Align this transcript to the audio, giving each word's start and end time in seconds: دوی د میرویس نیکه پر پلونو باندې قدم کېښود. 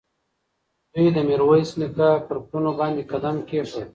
دوی 0.93 1.07
د 1.15 1.17
میرویس 1.27 1.69
نیکه 1.79 2.09
پر 2.27 2.37
پلونو 2.47 2.71
باندې 2.79 3.07
قدم 3.11 3.35
کېښود. 3.49 3.89